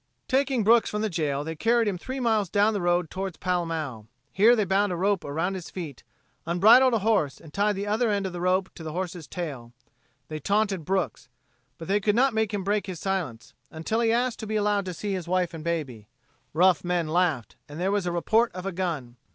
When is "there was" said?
17.79-18.05